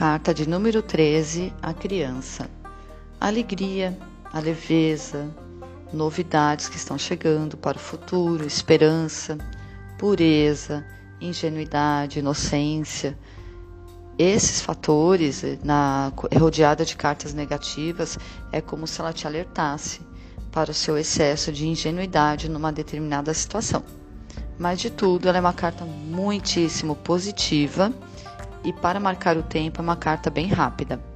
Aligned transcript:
carta 0.00 0.32
de 0.32 0.48
número 0.48 0.80
13, 0.80 1.52
a 1.60 1.74
criança. 1.74 2.48
Alegria, 3.20 3.98
a 4.32 4.40
leveza, 4.40 5.28
novidades 5.92 6.70
que 6.70 6.78
estão 6.78 6.96
chegando 6.96 7.54
para 7.54 7.76
o 7.76 7.80
futuro, 7.80 8.46
esperança, 8.46 9.36
pureza, 9.98 10.82
ingenuidade, 11.20 12.18
inocência. 12.18 13.14
Esses 14.18 14.62
fatores, 14.62 15.44
na 15.62 16.10
rodeada 16.34 16.82
de 16.82 16.96
cartas 16.96 17.34
negativas, 17.34 18.18
é 18.50 18.62
como 18.62 18.86
se 18.86 19.02
ela 19.02 19.12
te 19.12 19.26
alertasse 19.26 20.00
para 20.50 20.70
o 20.70 20.74
seu 20.74 20.96
excesso 20.96 21.52
de 21.52 21.68
ingenuidade 21.68 22.48
numa 22.48 22.72
determinada 22.72 23.34
situação. 23.34 23.82
Mas 24.58 24.80
de 24.80 24.88
tudo, 24.88 25.28
ela 25.28 25.36
é 25.36 25.42
uma 25.42 25.52
carta 25.52 25.84
muitíssimo 25.84 26.96
positiva 26.96 27.92
e 28.64 28.72
para 28.72 29.00
marcar 29.00 29.36
o 29.36 29.42
tempo 29.42 29.80
é 29.80 29.82
uma 29.82 29.96
carta 29.96 30.30
bem 30.30 30.46
rápida. 30.46 31.09